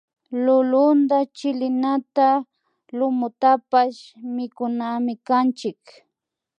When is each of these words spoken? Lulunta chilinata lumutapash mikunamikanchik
Lulunta 0.43 1.17
chilinata 1.37 2.27
lumutapash 2.97 3.99
mikunamikanchik 4.35 5.81